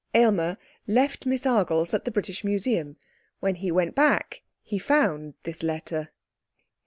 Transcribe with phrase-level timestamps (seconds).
[0.15, 0.57] Aylmer
[0.87, 2.97] left Miss Argles at the British Museum.
[3.39, 6.09] When he went back, he found this letter.